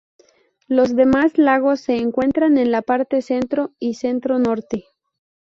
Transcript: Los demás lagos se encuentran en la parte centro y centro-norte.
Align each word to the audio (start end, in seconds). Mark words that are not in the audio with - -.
Los 0.67 0.95
demás 0.95 1.37
lagos 1.37 1.81
se 1.81 1.97
encuentran 1.97 2.57
en 2.57 2.71
la 2.71 2.81
parte 2.81 3.21
centro 3.21 3.75
y 3.77 3.93
centro-norte. 3.93 4.85